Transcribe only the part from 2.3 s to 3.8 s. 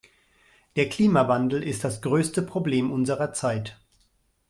Problem unserer Zeit.